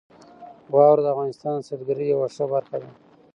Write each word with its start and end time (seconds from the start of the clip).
واوره 0.73 1.01
د 1.03 1.07
افغانستان 1.13 1.51
د 1.57 1.61
سیلګرۍ 1.67 2.05
یوه 2.13 2.27
ښه 2.35 2.45
برخه 2.53 2.75
ده. 2.81 2.89